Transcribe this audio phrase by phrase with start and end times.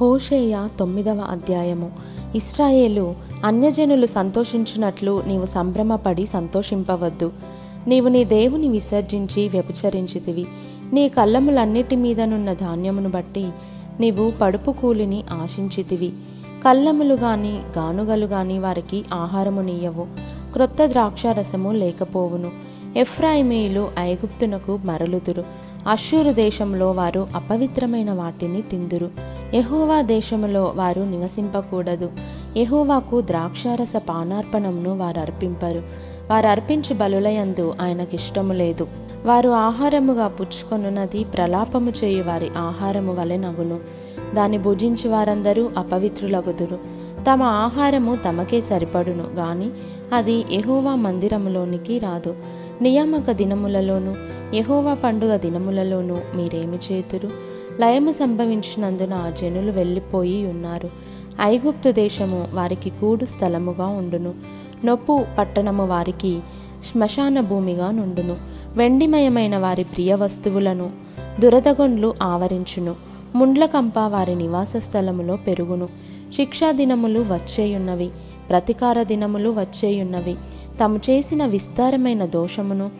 [0.00, 1.90] హోషేయ తొమ్మిదవ అధ్యాయము.
[2.34, 3.14] ఇస్రాయేలు
[3.44, 7.32] అన్యజనులు సంతోషించినట్లు నీవు సంభ్రమపడి సంతోషింపవద్దు.
[7.86, 10.46] నీవు నీ దేవుని విసర్జించి వ్యభిచరించితివి.
[10.92, 13.50] నీ కళ్ళములన్నిటి మీదనున్న ధాన్యమును బట్టి
[14.00, 16.12] నీవు పడుపు కూలిని ఆశించితివి.
[16.64, 20.06] కళ్ళములు గాని గానుగలు గాని వారికి ఆహారము నీయవు.
[20.52, 22.50] క్రొత్త ద్రాక్షారసము లేకపోవును.
[22.96, 25.67] ఎఫ్రాయిమీయులు ఐగుప్తునకు మరలుదురు.
[25.88, 29.10] అశ్షూరు దేశంలో వారు అపవిత్రమైన వాటిని తిందురు.
[29.54, 32.10] ఎహోవా దేశములో వారు నివసింపకూడదు.
[32.56, 35.82] ఎహోవాకు ద్రాక్షారస పానార్పణంను వారు అర్పింపరు
[36.30, 38.86] వారు అర్పించి బలులయందు ఆయనకిష్టము లేదు.
[39.24, 43.80] వారు ఆహారముగా పుచ్చుకొనున్నది ప్రలాపము చేయు వారి ఆహారము వలె నగును.
[44.34, 46.78] దాన్ని భుజించి వారందరూ అపవిత్రులగుదురు.
[47.30, 49.70] తమ ఆహారము తమకే సరిపడును గాని
[50.12, 52.34] అది ఎహోవా మందిరములోనికి రాదు.
[52.82, 54.14] నియామక దినములలోనూ
[54.54, 57.30] యహోవా పండుగ దినములలోనూ మీరేమి చేతురు?
[57.80, 60.90] లయము సంభవించినందున ఆ జనులు వెళ్ళిపోయి ఉన్నారు.
[61.40, 64.34] ఐగుప్తు దేశము వారికి కూడు స్థలముగా ఉండును.
[64.84, 66.40] నొప్పు పట్టణము వారికి
[66.92, 68.36] శ్మశాన భూమిగా నుండును.
[68.76, 70.90] వెండిమయమైన వారి ప్రియ వస్తువులను
[71.40, 72.94] దురదగొండ్లు ఆవరించును.
[73.34, 75.88] ముండ్లకంప వారి నివాస స్థలములో పెరుగును.
[76.36, 78.10] శిక్షా దినములు వచ్చేయున్నవి
[78.50, 80.36] ప్రతికార దినములు వచ్చేయున్నవి.
[80.80, 82.90] తాము చేసిన విస్తారమైన దోషమును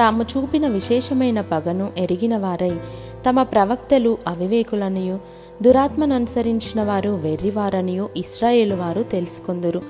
[0.00, 2.80] తాము చూపిన విశేషమైన పగను ఎరిగిన వారై
[3.28, 5.20] తమ ప్రవక్తలు అవివేకులనియు
[5.62, 9.82] దురాత్మననుసరించిన వారు వెర్రివారనియు ఇస్రాయేలు వారు తెలుసుకుందురు.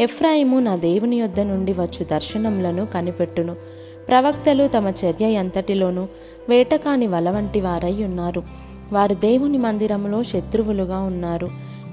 [0.00, 3.56] ఎఫ్రాయిము నా దేవుని యొద్ద నుండి వచ్చు దర్శనములను కనిపెట్టును.
[4.08, 6.06] ప్రవక్తలు తమ చర్య ఎంతటిలోనూ
[6.48, 8.42] వేటకాని వల వంటి వారై ఉన్నారు.
[8.92, 11.46] వారు దేవుని మందిరములో శత్రువులుగా ఉన్నారు.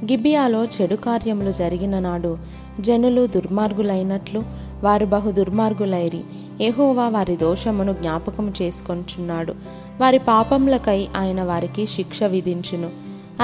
[0.04, 2.38] గిబియాలో చెడు కార్యములు జరిగిన నాడు
[2.80, 6.22] జనులు దుర్మార్గులైనట్లు వారు బహు దుర్మార్గులైరి.
[6.62, 9.54] ఏహోవా వారి దోషమును జ్ఞాపకము చేసుకొంచున్నాడు.
[10.02, 12.90] వారి పాపములకై ఆయన వారికి శిక్ష విధించును.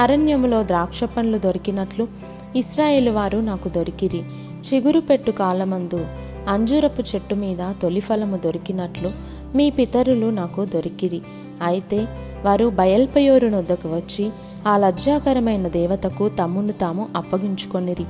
[0.00, 2.08] అరణ్యములో ద్రాక్ష పండ్లు దొరికినట్లు
[2.56, 4.22] ఇస్రాయేల్ వారు నాకు దొరికిరి.
[4.68, 6.06] చిగురు పెట్టు కాలమందు
[6.48, 9.10] అంజూరపు చెట్టు మీద తొలిఫలము దొరికినట్లు
[9.54, 11.20] మీ పితరులు నాకు దొరికిరి.
[11.62, 12.06] అయితే
[12.44, 14.30] వారు బయల్పయోరు నొద్దకు వచ్చి
[14.66, 18.04] ఆ లజ్జాకరమైన దేవతకు తమ్మును తాము అప్పగించుకొనిరి.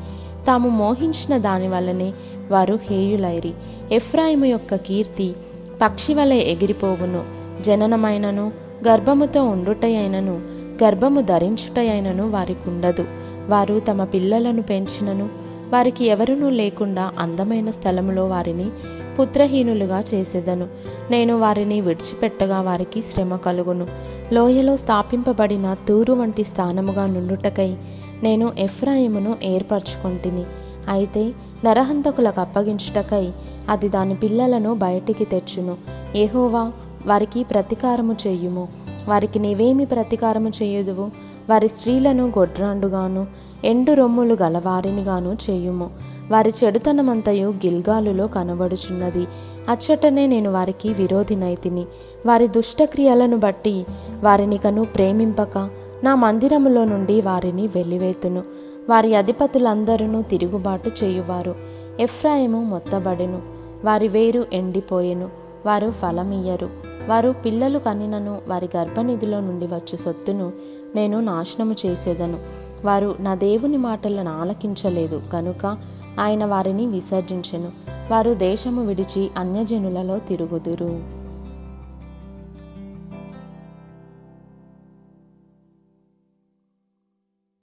[0.49, 2.13] తాము మోహించిన దాని వల్లనే
[2.51, 3.53] వారు హేయులైరి.
[3.93, 5.35] ఎఫ్రాయిము యొక్క కీర్తి
[5.83, 7.25] పక్షి వలె ఎగిరిపోవును.
[7.63, 8.53] జననమైనను
[8.89, 10.41] గర్భముతో ఉండుటయైనను
[10.85, 13.05] గర్భము ధరించుటయైనను వారికుండదు.
[13.49, 15.29] వారు తమ పిల్లలను పెంచినను
[15.71, 18.71] వారికి ఎవరునూ లేకుండా అందమైన స్థలములో వారిని
[19.21, 20.67] పుత్రహీనులుగా చేసేదను.
[21.11, 23.87] నేను వారిని విడిచిపెట్టగా వారికి శ్రమ కలుగును.
[24.33, 27.77] లోయలో స్థాపింపబడిన తూరు వంటి స్థానముగా నుండుటకై
[28.23, 30.45] నేను ఎఫ్రాయిమును ఏర్పరచుకొంటిని.
[30.89, 31.33] అయితే
[31.65, 33.33] నరహంతకులకు అప్పగించుటకై
[33.69, 35.77] అది దాని పిల్లలను బయటికి తెచ్చును.
[36.17, 36.73] ఏహోవా
[37.07, 38.69] వారికి ప్రతీకారము చేయుము.
[39.09, 41.11] వారికి నీవేమి ప్రతీకారము చేయుదువు?
[41.51, 43.27] వారి స్త్రీలను గొడ్రాండుగాను
[43.65, 45.91] ఎండు రొమ్ములు గలవారినిగాను చేయుము.
[46.31, 49.27] వారి చెడుతనమంతయు గిల్గాలులో కనబడుచున్నది.
[49.69, 51.87] అచ్చటనే నేను వారికి విరోధినైతిని.
[52.27, 53.87] వారి దుష్టక్రియలను బట్టి
[54.23, 55.71] వారినికను ప్రేమింపక
[56.05, 58.43] నా మందిరములో నుండి వారిని వెలివేతును
[58.89, 61.55] వారి అధిపతులందరూ తిరుగుబాటు చేయువారు.
[62.01, 63.43] ఎఫ్రాయిము మొత్తబడెను.
[63.85, 65.29] వారి వేరు ఎండిపోయెను.
[65.67, 66.71] వారు ఫలమియ్యరు.
[67.09, 68.39] వారు పిల్లలు కనినను.
[68.49, 70.53] వారి గర్భనిధిలో నుండి వచ్చు సొత్తును
[70.95, 72.39] నేను నాశనము చేసేదను.
[72.85, 75.23] వారు నా దేవుని మాటలను ఆలకించలేదు.
[75.33, 75.79] కనుక
[76.21, 77.69] ఆయన వారిని విసర్జించెను.
[78.11, 81.18] వారు దేశము విడిచి అన్యజనులలో తిరుగుదురు.